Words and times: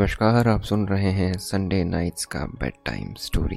नमस्कार, 0.00 0.48
आप 0.48 0.62
सुन 0.62 0.86
रहे 0.88 1.10
हैं 1.12 1.32
संडे 1.38 1.82
नाइट्स 1.84 2.24
का 2.24 2.44
बेड 2.60 2.74
टाइम 2.86 3.12
स्टोरी 3.20 3.56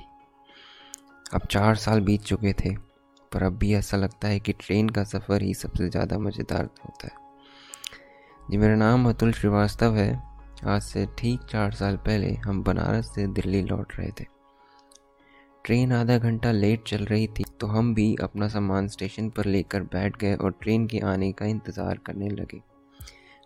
अब 1.33 1.41
चार 1.51 1.75
साल 1.75 2.01
बीत 2.01 2.21
चुके 2.21 2.51
थे, 2.53 2.69
पर 3.31 3.44
अब 3.44 3.58
भी 3.58 3.73
ऐसा 3.73 3.97
लगता 3.97 4.27
है 4.27 4.39
कि 4.39 4.53
ट्रेन 4.53 4.90
का 4.90 5.03
सफ़र 5.03 5.41
ही 5.41 5.53
सबसे 5.53 5.87
ज़्यादा 5.90 6.17
मज़ेदार 6.19 6.63
होता 6.79 7.08
है। 7.08 7.13
जी, 8.41 8.58
मेरा 8.58 8.76
नाम 8.76 9.08
अतुल 9.09 9.31
श्रीवास्तव 9.31 9.95
है। 9.95 10.12
आज 10.65 10.81
से 10.81 11.05
ठीक 11.17 11.45
चार 11.51 11.71
साल 11.73 11.97
पहले 12.05 12.33
हम 12.46 12.62
बनारस 12.63 13.13
से 13.15 13.28
दिल्ली 13.29 13.62
लौट 13.62 13.94
रहे 13.99 14.10
थे। 14.10 14.25
ट्रेन 15.65 15.94
आधा 15.94 16.17
घंटा 16.17 16.52
लेट 16.52 16.84
चल 16.88 17.05
रही 17.05 17.27
थी 17.30 17.45
तो 17.59 17.67
हम 17.67 17.94
भी 17.94 18.16
अपना 18.23 18.48
सामान 18.49 18.88
स्टेशन 18.89 19.30
पर 19.30 19.46
लेकर 19.48 19.84
बैठ 19.94 20.18
गए 20.18 20.35
और 20.35 20.55
ट्रेन 20.62 20.88
के 20.88 20.99
आने 21.05 21.32
का 21.32 21.46
इंतज़ार 21.46 21.99
करने 22.05 22.30
लगे। 22.32 22.62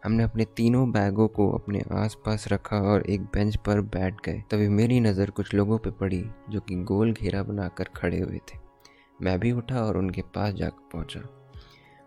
हमने 0.07 0.23
अपने 0.23 0.43
तीनों 0.57 0.91
बैगों 0.91 1.27
को 1.27 1.49
अपने 1.51 1.81
आसपास 1.93 2.47
रखा 2.47 2.77
और 2.91 3.01
एक 3.05 3.21
बेंच 3.23 3.55
पर 3.55 3.79
बैठ 3.93 4.21
गए। 4.25 4.43
तभी 4.51 4.67
मेरी 4.69 4.99
नज़र 4.99 5.29
कुछ 5.29 5.53
लोगों 5.53 5.77
पर 5.77 5.91
पड़ी 5.91 6.23
जो 6.49 6.59
कि 6.59 6.75
गोल 6.83 7.11
घेरा 7.13 7.41
बनाकर 7.43 7.89
खड़े 7.95 8.19
हुए 8.19 8.37
थे। 8.49 8.59
मैं 9.19 9.37
भी 9.39 9.51
उठा 9.51 9.81
और 9.81 9.97
उनके 9.97 10.21
पास 10.35 10.53
जाकर 10.53 10.89
पहुँचा 10.93 11.19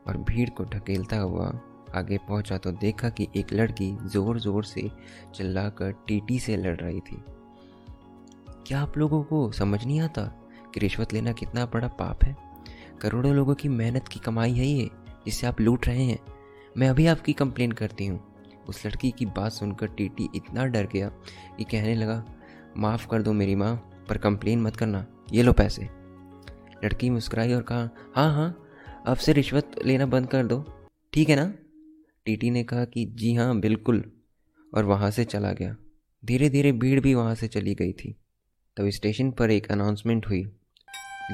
और 0.07 0.17
भीड़ 0.29 0.49
को 0.51 0.65
ढकेलता 0.65 1.19
हुआ 1.19 1.53
आगे 1.95 2.19
पहुँचा 2.19 2.59
तो 2.59 2.73
देखा 2.73 3.09
कि 3.11 3.29
एक 3.37 3.53
लड़की 3.53 3.93
ज़ोर 4.07 4.41
ज़ोर 4.41 4.65
से 4.65 4.89
चिल्लाकर 5.35 5.93
टीटी 6.09 6.39
से 6.39 6.57
लड़ 6.57 6.77
रही 6.77 7.01
थी। 7.03 7.23
क्या 8.67 8.83
आप 8.83 8.99
लोगों 8.99 9.23
को 9.25 9.51
समझ 9.53 9.85
नहीं 9.85 10.01
आता 10.01 10.23
कि 10.75 10.81
रिश्वत 10.81 11.13
लेना 11.13 11.33
कितना 11.35 11.67
बड़ा 11.67 11.89
पाप 12.01 12.25
है? 12.25 12.37
करोड़ों 13.01 13.35
लोगों 13.35 13.55
की 13.55 13.69
मेहनत 13.69 14.09
की 14.09 14.21
कमाई 14.21 14.53
है 14.53 14.67
ये, 14.67 14.91
जिससे 15.25 15.47
आप 15.47 15.61
लूट 15.61 15.87
रहे 15.89 16.05
हैं। 16.05 16.19
मैं 16.77 16.89
अभी 16.89 17.07
आपकी 17.07 17.33
कंप्लेन 17.33 17.73
करती 17.73 18.07
हूँ। 18.07 18.35
उस 18.69 18.87
लड़की 18.87 19.11
की 19.11 19.27
बात 19.27 19.53
सुनकर 19.53 19.87
टीटी 19.87 20.29
इतना 20.35 20.67
डर 20.67 20.87
गया 20.87 21.09
कि 21.59 21.65
कहने 21.65 21.95
लगा, 21.95 22.25
माफ़ 22.77 23.09
कर 23.09 23.23
दो 23.23 23.33
मेरी 23.33 23.55
माँ, 23.55 23.77
पर 24.09 24.19
कंप्लेन 24.19 24.61
मत 24.61 24.77
करना, 24.77 25.07
ये 25.33 25.43
लो 25.43 25.53
पैसे। 25.53 25.83
लड़की 26.85 27.11
मुस्कुराई 27.11 27.53
और 27.53 27.63
कहा 27.63 27.91
हाँ 28.15 28.35
हाँ 28.35 28.69
अब 29.07 29.17
से 29.17 29.33
रिश्वत 29.33 29.77
लेना 29.85 30.07
बंद 30.07 30.27
कर 30.27 30.47
दो। 30.47 30.89
ठीक 31.13 31.29
है 31.29 31.37
ना? 31.37 31.55
टीटी 32.25 32.51
ने 32.51 32.65
कहा 32.65 32.85
कि, 32.85 33.05
जी 33.05 33.35
हाँ 33.35 33.61
बिल्कुल। 33.61 34.13
और 34.75 34.85
वहाँ 34.85 35.11
से 35.11 35.25
चला 35.25 35.53
गया। 35.53 35.77
धीरे 36.25 36.49
धीरे 36.51 36.73
भीड़ 36.73 37.01
भी 37.01 37.15
वहाँ 37.15 37.35
से 37.35 37.49
चली 37.49 37.75
गई 37.75 37.93
थी। 37.93 38.17
तब 38.77 38.89
स्टेशन 38.89 39.31
पर 39.31 39.51
एक 39.51 39.73
अनाउंसमेंट 39.73 40.27
हुई। 40.27 40.43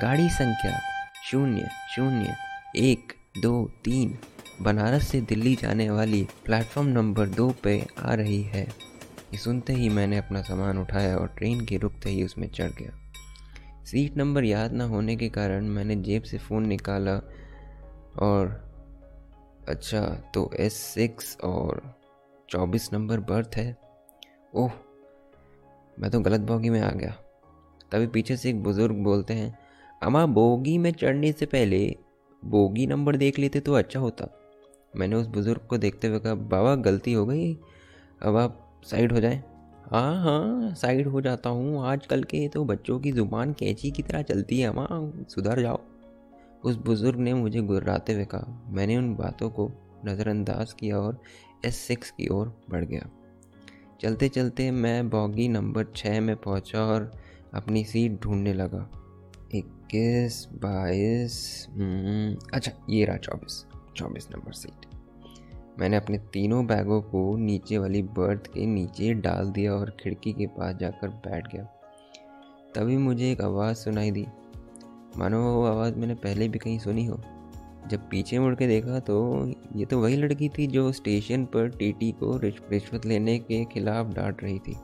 गाड़ी 0.01 0.29
संख्या 0.29 0.81
शून्य 1.25 1.69
शून्य, 1.97 2.34
एक, 2.77 3.12
दो, 3.42 3.70
तीन 3.84 4.19
बनारस 4.62 5.07
से 5.09 5.21
दिल्ली 5.21 5.55
जाने 5.55 5.89
वाली 5.91 6.23
प्लेटफॉर्म 6.45 6.89
नंबर 6.89 7.29
दो 7.29 7.49
पे 7.62 7.87
आ 7.99 8.15
रही 8.15 8.43
है। 8.43 8.63
ये 8.63 9.37
सुनते 9.37 9.73
ही 9.73 9.89
मैंने 9.89 10.19
अपना 10.19 10.43
सामान 10.43 10.79
उठाया 10.79 11.17
और 11.17 11.27
ट्रेन 11.29 11.65
के 11.67 11.77
रुकते 11.77 12.11
ही 12.11 12.23
उसमें 12.25 12.48
चढ़ 12.48 12.71
गया। 12.71 12.93
सीट 13.85 14.17
नंबर 14.17 14.45
याद 14.45 14.73
ना 14.73 14.85
होने 14.85 15.17
के 15.17 15.29
कारण 15.29 15.65
मैंने 15.65 15.97
जेब 15.97 16.23
से 16.23 16.39
फ़ोन 16.39 16.67
निकाला 16.67 17.15
और 18.23 18.48
अच्छा 19.69 20.01
तो 20.35 20.51
एस 20.61 20.75
सिक्स 20.75 21.37
और 21.45 21.83
चौबीस 22.48 22.93
नंबर 22.93 23.20
बर्थ 23.20 23.57
है। 23.57 23.77
ओह, 24.55 24.70
मैं 25.98 26.11
तो 26.11 26.20
गलत 26.20 26.41
बोगी 26.41 26.70
में 26.70 26.81
आ 26.81 26.91
गया। 26.91 27.15
तभी 27.93 28.07
पीछे 28.07 28.37
से 28.37 28.51
एक 28.51 28.63
बुज़ुर्ग 28.63 28.97
बोलते 28.97 29.35
हैं 29.35 29.57
अमा 30.03 30.25
बोगी 30.27 30.77
में 30.79 30.93
चढ़ने 30.93 31.33
से 31.33 31.47
पहले 31.47 31.97
बोगी 32.43 32.87
नंबर 32.87 33.17
देख 33.17 33.39
लेते 33.39 33.61
तो 33.61 33.75
अच्छा 33.75 34.01
होता। 34.01 34.27
मैंने 34.97 35.16
उस 35.16 35.27
बुज़ुर्ग 35.27 35.61
को 35.61 35.78
देखते 35.78 36.08
हुए 36.08 36.19
कहा 36.19 36.34
बाबा 36.34 36.75
गलती 36.75 37.12
हो 37.12 37.27
गई। 37.27 37.55
अब 38.22 38.36
आप 38.36 38.80
साइड 38.84 39.12
हो 39.12 39.20
जाएँ। 39.20 39.42
हाँ 39.90 40.23
हाँ 40.23 40.74
साइड 40.74 41.08
हो 41.08 41.20
जाता 41.20 41.51
हूँ। 41.51 41.86
आजकल 41.86 42.23
के 42.24 42.48
तो 42.48 42.64
बच्चों 42.64 42.98
की 43.01 43.12
ज़ुबान 43.12 43.52
कैची 43.52 43.90
की 43.90 44.02
तरह 44.02 44.23
चलती 44.23 44.61
है 44.61 44.73
माँ 44.73 45.12
सुधर 45.29 45.61
जाओ। 45.61 45.80
उस 46.64 46.77
बुज़ुर्ग 46.77 47.18
ने 47.18 47.35
मुझे 47.35 47.61
गुर्राते 47.61 48.12
हुए 48.12 48.24
कहा। 48.24 48.62
मैंने 48.68 48.96
उन 48.96 49.14
बातों 49.14 49.51
को 49.51 49.70
नज़रअंदाज 50.06 50.73
किया 50.73 50.98
और 50.98 51.20
एस 51.64 51.77
सिक्स 51.77 52.11
की 52.11 52.29
ओर 52.29 52.52
बढ़ 52.70 52.85
गया। 52.85 53.08
चलते 54.01 54.29
चलते 54.29 54.70
मैं 54.70 55.08
बॉगी 55.11 55.48
नंबर 55.48 55.86
छः 55.96 56.20
में 56.20 56.36
पहुँचा 56.36 56.85
और 56.85 57.12
अपनी 57.55 57.85
सीट 57.85 58.20
ढूँढने 58.20 58.52
लगा। 58.52 58.89
इक्कीस 59.55 60.46
बाईस 60.55 61.67
हम्म, 61.70 62.36
अच्छा 62.55 62.73
ये 62.90 63.05
रहा 63.05 63.17
चौबीस। 63.17 63.64
चौबीस 63.96 64.29
नंबर 64.30 64.52
सीट 64.52 64.86
मैंने 65.79 65.96
अपने 65.96 66.18
तीनों 66.18 66.67
बैगों 66.67 67.01
को 67.02 67.36
नीचे 67.36 67.79
वाली 67.79 68.02
बर्थ 68.02 68.46
के 68.46 68.67
नीचे 68.67 69.14
डाल 69.14 69.51
दिया 69.51 69.73
और 69.73 69.96
खिड़की 70.01 70.33
के 70.33 70.46
पास 70.46 70.77
जाकर 70.77 71.08
बैठ 71.08 71.52
गया। 71.52 71.64
तभी 72.74 72.96
मुझे 72.96 73.33
एक 73.33 73.40
आवाज़ 73.40 73.77
सुनाई 73.77 74.11
दी। 74.11 74.27
मानो 75.17 75.55
वो 75.55 75.64
आवाज़ 75.67 75.95
मैंने 75.95 76.14
पहले 76.14 76.48
भी 76.48 76.58
कहीं 76.58 76.79
सुनी 76.79 77.05
हो। 77.05 77.20
जब 77.86 78.08
पीछे 78.11 78.39
मुड़ 78.39 78.55
के 78.55 78.67
देखा 78.67 78.98
तो 79.01 79.46
ये 79.77 79.85
तो 79.85 80.01
वही 80.01 80.17
लड़की 80.17 80.48
थी 80.48 80.67
जो 80.67 80.92
स्टेशन 80.92 81.45
पर 81.45 81.68
टीटी 81.68 82.12
को 82.12 82.36
रिश्वत 82.36 83.06
लेने 83.06 83.39
के 83.39 83.64
खिलाफ 83.64 84.06
डांट 84.06 84.42
रही 84.42 84.58
थी। 84.58 84.77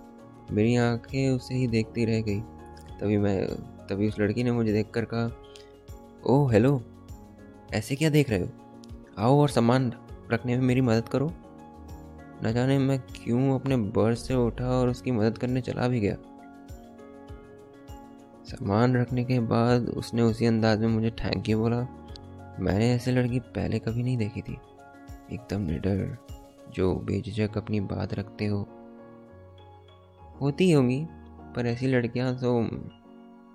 मेरी 0.51 0.77
आँखें 0.77 1.31
उसे 1.31 1.55
ही 1.55 1.67
देखती 1.67 2.05
रह 2.05 2.21
गई। 2.21 2.41
तभी 3.01 3.19
मैं, 3.19 3.47
तभी 3.87 4.09
उस 4.09 4.21
लड़की 4.21 4.45
ने 4.45 4.53
मुझे 4.53 4.73
देखकर 4.73 5.05
कहा, 5.05 5.31
ओह, 6.27 6.53
हेलो, 6.53 6.83
ऐसे 7.75 7.97
क्या 7.97 8.11
देख 8.11 8.31
रहे 8.31 8.41
हो? 8.41 8.49
आओ 9.23 9.41
और 9.41 9.49
सामान 9.49 9.93
रखने 10.33 10.57
में 10.57 10.65
मेरी 10.65 10.81
मदद 10.81 11.09
करो। 11.09 11.33
न 12.45 12.53
जाने 12.55 12.79
मैं 12.79 13.01
क्यों 13.01 13.55
अपने 13.55 13.77
बर्थ 13.77 14.19
से 14.19 14.35
उठा 14.35 14.69
और 14.69 14.89
उसकी 14.89 15.11
मदद 15.11 15.39
करने 15.39 15.61
चला 15.61 15.89
भी 15.89 16.01
गया। 16.01 16.17
सामान 18.45 18.97
रखने 18.97 19.25
के 19.25 19.41
बाद 19.41 19.89
उसने 19.89 20.23
उसी 20.23 20.47
अंदाज 20.47 20.81
में 20.81 20.89
मुझे 20.89 21.11
थैंक 21.11 21.49
यू 21.49 21.59
बोला। 21.59 21.81
मैंने 22.61 22.93
ऐसे 22.93 23.13
लड़की 23.13 23.41
पहले 23.41 23.79
कभी 23.79 24.03
नहीं 24.03 24.17
देखी 24.17 24.43
थी। 24.43 24.59
एकदम 25.33 25.61
निडर, 25.61 26.19
जो 26.73 26.95
बेझिझक 26.95 27.59
अपनी 27.59 27.81
बात 27.81 28.15
रखते 28.15 28.47
हो। 28.47 28.69
होती 30.41 30.71
होगी, 30.71 31.07
पर 31.57 31.67
ऐसी 31.67 31.87
लड़कियाँ 31.87 32.37
तो 32.37 32.69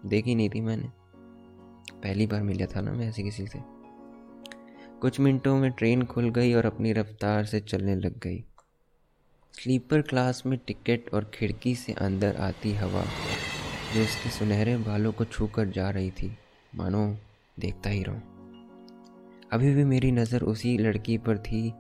देखी 0.06 0.36
नहीं 0.36 0.50
थी 0.50 0.62
मैंने। 0.62 0.88
पहली 2.04 2.28
बार 2.28 2.44
मिला 2.44 2.66
था 2.66 2.82
ना 2.82 2.92
मैं 2.92 3.10
ऐसी 3.10 3.24
किसी 3.24 3.48
से। 3.48 3.77
कुछ 5.02 5.20
मिनटों 5.20 5.58
में 5.58 5.72
ट्रेन 5.72 6.06
खुल 6.06 6.30
गई 6.30 6.54
और 6.54 6.66
अपनी 6.66 6.94
रफ्तार 6.94 7.46
से 7.46 7.60
चलने 7.60 7.96
लग 7.96 8.20
गई। 8.20 8.44
स्लीपर 9.54 10.02
क्लास 10.02 10.44
में 10.46 10.60
टिकट 10.68 11.14
और 11.14 11.32
खिड़की 11.34 11.76
से 11.76 11.94
अंदर 11.94 12.36
आती 12.36 12.74
हवा, 12.74 13.04
जो 13.96 14.04
उसके 14.04 14.30
सुनहरे 14.30 14.78
बालों 14.78 15.12
को 15.12 15.26
छूकर 15.26 15.68
जा 15.68 15.90
रही 15.90 16.12
थी। 16.12 16.38
मानो, 16.76 17.18
देखता 17.60 17.90
ही 17.90 18.04
रहूँ। 18.04 18.22
अभी 19.52 19.74
भी 19.74 19.84
मेरी 19.84 20.12
नज़र 20.12 20.42
उसी 20.42 20.78
लड़की 20.78 21.18
पर 21.18 21.38
थी। 21.38 21.74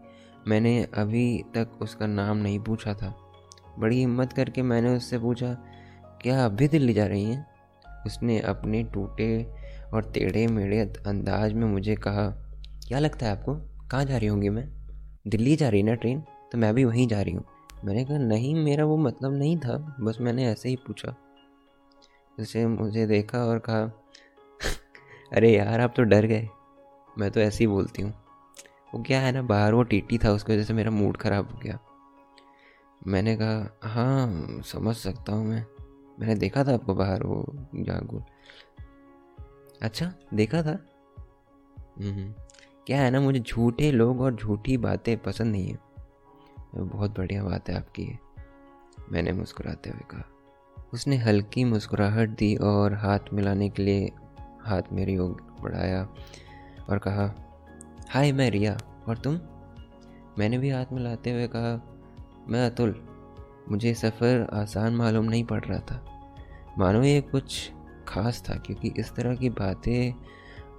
मैंने 0.47 0.87
अभी 0.93 1.43
तक 1.55 1.79
उसका 1.81 2.07
नाम 2.07 2.37
नहीं 2.37 2.59
पूछा 2.59 2.93
था। 2.93 3.15
बड़ी 3.79 3.99
हिम्मत 3.99 4.33
करके 4.33 4.61
मैंने 4.61 4.89
उससे 4.89 5.19
पूछा, 5.19 5.53
क्या 6.21 6.45
अब 6.45 6.51
भी 6.51 6.67
दिल्ली 6.67 6.93
जा 6.93 7.05
रही 7.05 7.23
हैं? 7.23 7.47
उसने 8.05 8.39
अपने 8.39 8.83
टूटे 8.83 9.47
और 9.93 10.11
टेढ़े 10.11 10.47
मेढ़े 10.47 10.79
अंदाज 11.07 11.53
में 11.53 11.67
मुझे 11.67 11.95
कहा 11.95 12.43
क्या 12.87 12.99
लगता 12.99 13.25
है 13.25 13.31
आपको? 13.31 13.55
कहाँ 13.87 14.05
जा 14.05 14.17
रही 14.17 14.27
होंगी 14.27 14.49
मैं? 14.49 14.69
दिल्ली 15.27 15.55
जा 15.55 15.69
रही 15.69 15.83
ना 15.83 15.93
ट्रेन? 15.93 16.23
तो 16.51 16.57
मैं 16.57 16.73
भी 16.73 16.85
वहीं 16.85 17.07
जा 17.07 17.21
रही 17.21 17.33
हूँ। 17.33 17.45
मैंने 17.85 18.05
कहा, 18.05 18.17
नहीं, 18.17 18.55
मेरा 18.55 18.85
वो 18.85 18.97
मतलब 18.97 19.33
नहीं 19.33 19.57
था। 19.57 19.97
बस 19.99 20.17
मैंने 20.21 20.45
ऐसे 20.45 20.69
ही 20.69 20.75
पूछा। 20.75 21.15
उसे 22.39 22.67
मुझे 22.67 23.07
देखा 23.07 23.45
और 23.45 23.59
कहा, 23.59 23.81
अरे 25.33 25.57
यार, 25.57 25.79
आप 25.79 25.93
तो 25.97 26.03
डर 26.03 26.25
गए। 26.25 26.49
मैं 27.17 27.31
तो 27.31 27.39
ऐसे 27.39 27.63
ही 27.63 27.67
बोलती 27.67 28.01
हूँ। 28.01 28.13
वो 28.93 29.03
क्या 29.03 29.21
है 29.21 29.31
ना, 29.31 29.41
बाहर 29.41 29.73
वो 29.73 29.83
टीटी 29.83 30.17
था, 30.17 30.31
उसकी 30.31 30.53
वजह 30.53 30.63
से 30.63 30.73
मेरा 30.73 30.91
मूड 30.91 31.17
ख़राब 31.17 31.51
हो 31.51 31.59
गया। 31.59 31.79
मैंने 33.07 33.35
कहा 33.35 33.77
हाँ 33.83 34.61
समझ 34.61 34.95
सकता 34.95 35.33
हूँ 35.33 35.45
मैं। 35.45 35.65
मैंने 36.19 36.35
देखा 36.35 36.63
था 36.63 36.73
आपको 36.73 36.95
बाहर 36.95 37.23
वो 37.23 37.45
जागो 37.75 38.23
अच्छा 39.81 40.13
देखा 40.33 40.61
था? 40.61 40.79
हम्म। 41.99 42.46
क्या 42.87 43.01
है 43.01 43.11
ना, 43.11 43.19
मुझे 43.19 43.39
झूठे 43.39 43.91
लोग 43.91 44.21
और 44.21 44.35
झूठी 44.35 44.77
बातें 44.77 45.17
पसंद 45.17 45.51
नहीं 45.51 45.67
है। 45.67 45.77
बहुत 46.75 47.17
बढ़िया 47.17 47.43
बात 47.43 47.69
है 47.69 47.75
आपकी 47.75 48.03
है 48.03 48.19
मैंने 49.11 49.31
मुस्कुराते 49.31 49.89
हुए 49.89 50.05
कहा। 50.11 50.23
उसने 50.93 51.17
हल्की 51.17 51.63
मुस्कुराहट 51.63 52.29
दी 52.29 52.55
और 52.55 52.93
हाथ 52.93 53.19
मिलाने 53.33 53.69
के 53.69 53.83
लिए 53.83 54.11
हाथ 54.61 54.81
मेरी 54.91 55.17
ओर 55.17 55.57
बढ़ाया 55.61 56.07
और 56.89 56.97
कहा, 56.97 57.35
हाय, 58.09 58.31
मैं 58.31 58.51
रिया, 58.51 58.77
और 59.07 59.17
तुम? 59.17 59.39
मैंने 60.39 60.57
भी 60.57 60.69
हाथ 60.69 60.85
मिलाते 60.93 61.31
हुए 61.31 61.47
कहा, 61.47 61.81
मैं 62.47 62.65
अतुल, 62.65 63.03
मुझे 63.69 63.93
सफ़र 63.93 64.47
आसान 64.53 64.95
मालूम 64.95 65.25
नहीं 65.25 65.43
पड़ 65.43 65.63
रहा 65.63 65.79
था। 65.79 66.03
मानो 66.77 67.03
ये 67.03 67.21
कुछ 67.21 67.71
खास 68.07 68.43
था, 68.49 68.55
क्योंकि 68.55 68.93
इस 68.97 69.15
तरह 69.15 69.35
की 69.35 69.49
बातें 69.49 70.13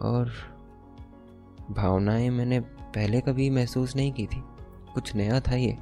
और 0.02 0.32
भावनाएँ 1.70 2.31
मैंने 2.31 2.61
पहले 2.61 3.20
कभी 3.20 3.50
महसूस 3.50 3.97
नहीं 3.97 4.12
की 4.12 4.26
थी। 4.26 4.43
कुछ 4.94 5.15
नया 5.15 5.41
था 5.41 5.55
ये। 5.55 5.79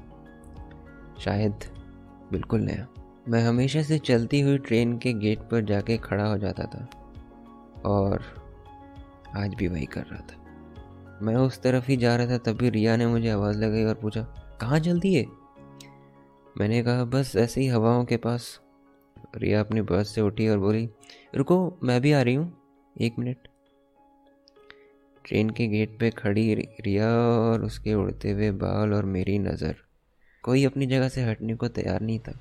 शायद 1.19 1.55
बिल्कुल 2.33 2.61
नया। 2.61 2.87
मैं 3.29 3.43
हमेशा 3.43 3.83
से 3.83 3.99
चलती 3.99 4.41
हुई 4.41 4.59
ट्रेन 4.59 4.99
के 4.99 5.12
गेट 5.12 5.38
पर 5.38 5.65
जाके 5.65 5.97
खड़ा 5.97 6.25
हो 6.25 6.38
जाता 6.38 6.65
था 6.65 6.88
और 7.85 8.25
आज 9.37 9.55
भी 9.55 9.69
वही 9.69 9.87
कर 9.87 10.03
रहा 10.03 10.21
था। 10.21 10.47
मैं 11.23 11.37
उस 11.37 11.62
तरफ़ 11.62 11.87
ही 11.89 11.97
जा 11.97 12.17
रहा 12.17 12.27
था, 12.27 12.39
तभी 12.39 12.71
रिया 12.71 12.97
ने 12.97 13.06
मुझे 13.06 13.31
आवाज़ 13.31 13.59
लगाई 13.59 13.85
और 13.85 13.94
पूछा, 13.94 14.23
कहाँ 14.61 14.81
चलती 14.81 15.15
है? 15.15 15.27
मैंने 16.59 16.82
कहा, 16.82 17.05
बस 17.05 17.32
ऐसे 17.37 17.61
ही 17.61 17.67
हवाओं 17.67 18.05
के 18.05 18.17
पास। 18.17 18.61
रिया 19.37 19.61
अपनी 19.61 19.81
बस 19.81 20.15
से 20.15 20.21
उठी 20.21 20.49
और 20.49 20.59
बोली, 20.59 20.91
रुको, 21.35 21.79
मैं 21.82 22.00
भी 22.00 22.12
आ 22.12 22.23
रही 22.23 22.35
हूँ। 22.35 22.59
एक 23.00 23.19
मिनट। 23.19 23.49
ट्रेन 25.26 25.50
के 25.50 25.67
गेट 25.67 25.99
पे 26.00 26.11
खड़ी 26.11 26.55
रिया 26.55 27.08
और 27.19 27.64
उसके 27.64 27.94
उड़ते 27.94 28.31
हुए 28.31 28.50
बाल 28.50 28.93
और 28.94 29.05
मेरी 29.05 29.38
नज़र। 29.38 29.76
कोई 30.44 30.64
अपनी 30.64 30.87
जगह 30.87 31.08
से 31.08 31.23
हटने 31.23 31.55
को 31.55 31.69
तैयार 31.69 32.00
नहीं 32.00 32.19
था। 32.19 32.32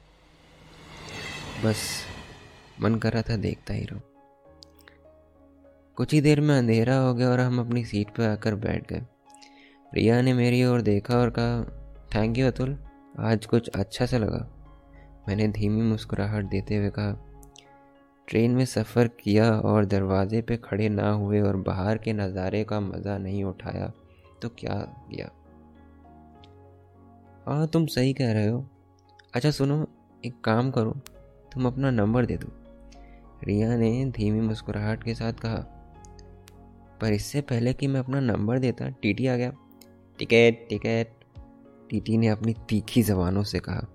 बस 1.65 1.83
मन 2.81 2.95
कर 2.95 3.13
रहा 3.13 3.21
था 3.21 3.35
देखता 3.35 3.73
ही 3.73 3.85
रहो। 3.85 4.01
कुछ 5.97 6.13
ही 6.13 6.21
देर 6.21 6.41
में 6.41 6.57
अंधेरा 6.57 6.97
हो 6.97 7.13
गया 7.13 7.29
और 7.29 7.39
हम 7.39 7.59
अपनी 7.59 7.85
सीट 7.85 8.09
पर 8.09 8.23
आकर 8.23 8.55
बैठ 8.55 8.87
गए। 8.89 9.01
रिया 9.93 10.21
ने 10.21 10.33
मेरी 10.33 10.63
ओर 10.65 10.81
देखा 10.81 11.17
और 11.17 11.29
कहा 11.29 11.63
थैंक 12.15 12.37
यू 12.37 12.47
अतुल 12.47 12.77
आज 13.19 13.45
कुछ 13.45 13.69
अच्छा 13.69 14.05
सा 14.05 14.17
लगा। 14.17 14.47
मैंने 15.27 15.47
धीमी 15.47 15.81
मुस्कुराहट 15.81 16.45
देते 16.45 16.75
हुए 16.75 16.89
कहा 16.89 17.34
ट्रेन 18.27 18.51
में 18.51 18.65
सफ़र 18.65 19.07
किया 19.19 19.49
और 19.51 19.85
दरवाजे 19.85 20.41
पे 20.41 20.57
खड़े 20.57 20.89
ना 20.89 21.09
हुए 21.09 21.41
और 21.41 21.57
बाहर 21.57 21.97
के 21.97 22.13
नज़ारे 22.13 22.63
का 22.63 22.79
मज़ा 22.81 23.17
नहीं 23.17 23.43
उठाया 23.43 23.91
तो 24.41 24.49
क्या 24.49 24.75
किया? 25.09 25.29
हाँ 27.47 27.67
तुम 27.67 27.85
सही 27.87 28.13
कह 28.13 28.31
रहे 28.31 28.47
हो। 28.47 28.65
अच्छा 29.33 29.51
सुनो, 29.51 29.85
एक 30.23 30.39
काम 30.43 30.71
करो, 30.71 30.91
तुम 31.51 31.67
अपना 31.67 31.91
नंबर 31.91 32.25
दे 32.25 32.37
दो। 32.37 32.47
रिया 33.43 33.75
ने 33.77 34.05
धीमी 34.11 34.41
मुस्कुराहट 34.41 35.03
के 35.03 35.13
साथ 35.15 35.33
कहा, 35.41 35.57
पर 37.01 37.13
इससे 37.13 37.41
पहले 37.43 37.73
कि 37.73 37.87
मैं 37.87 37.99
अपना 37.99 38.19
नंबर 38.21 38.59
देता, 38.59 38.89
टीटी 38.91 39.27
आ 39.27 39.35
गया। 39.35 39.51
टिकट 40.19 40.67
टिकट 40.69 41.13
टीटी 41.89 42.17
ने 42.17 42.27
अपनी 42.27 42.53
तीखी 42.69 43.03
जबानों 43.03 43.43
से 43.43 43.59
कहा। 43.59 43.87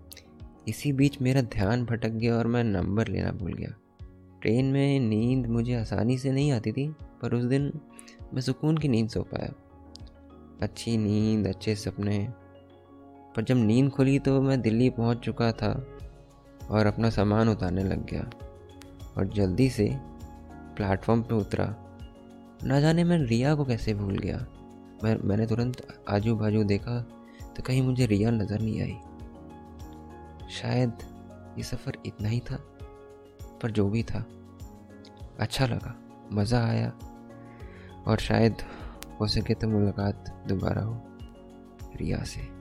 इसी 0.69 0.93
बीच 0.93 1.21
मेरा 1.23 1.43
ध्यान 1.43 1.85
भटक 1.85 2.11
गया 2.11 2.37
और 2.37 2.47
मैं 2.47 2.65
नंबर 2.65 3.09
लेना 3.09 3.31
भूल 3.32 3.53
गया। 3.53 3.75
ट्रेन 4.42 4.66
में 4.66 5.00
नींद 5.00 5.46
मुझे 5.46 5.75
आसानी 5.75 6.16
से 6.19 6.32
नहीं 6.32 6.52
आती 6.52 6.72
थी, 6.72 6.88
पर 7.22 7.34
उस 7.34 7.44
दिन 7.44 7.72
मैं 8.34 8.42
सुकून 8.42 8.78
की 8.78 8.88
नींद 8.88 9.08
सो 9.08 9.22
पाया। 9.22 9.52
अच्छी 10.62 10.96
नींद, 10.96 11.46
अच्छे 11.46 11.75
सपने। 11.75 12.19
पर 13.37 13.44
जब 13.44 13.56
नींद 13.56 13.90
खुली 13.90 14.19
तो 14.19 14.40
मैं 14.42 14.60
दिल्ली 14.60 14.88
पहुँच 14.90 15.19
चुका 15.19 15.50
था 15.52 15.72
और 16.70 16.87
अपना 16.87 17.10
सामान 17.10 17.48
उतारने 17.48 17.84
लग 17.84 18.06
गया 18.06 18.31
और 19.16 19.28
जल्दी 19.28 19.69
से 19.70 19.88
प्लेटफॉर्म 20.76 21.22
पे 21.22 21.34
उतरा। 21.34 21.66
ना 22.64 22.81
जाने 22.81 23.04
मैं 23.04 23.19
रिया 23.19 23.54
को 23.54 23.64
कैसे 23.64 23.94
भूल 23.94 24.19
गया। 24.19 24.46
मैं, 25.04 25.16
मैंने 25.19 25.46
तुरंत 25.46 25.86
आजू 26.08 26.34
बाजू 26.36 26.64
देखा 26.64 27.00
तो 27.56 27.62
कहीं 27.62 27.82
मुझे 27.82 28.06
रिया 28.06 28.31
नज़र 28.31 28.60
नहीं 28.60 28.81
आई। 28.82 28.96
शायद 30.50 30.93
ये 31.58 31.62
सफ़र 31.62 31.98
इतना 32.06 32.28
ही 32.28 32.40
था। 32.40 32.58
पर 33.62 33.70
जो 33.70 33.88
भी 33.88 34.02
था। 34.02 34.24
अच्छा 35.40 35.66
लगा, 35.66 35.94
मज़ा 36.32 36.64
आया 36.64 36.92
और 38.06 38.18
शायद 38.18 38.62
हो 39.20 39.26
सके 39.26 39.54
तो 39.54 39.68
मुलाकात 39.68 40.44
दोबारा 40.48 40.82
हो, 40.82 41.02
रिया 41.96 42.22
से। 42.24 42.59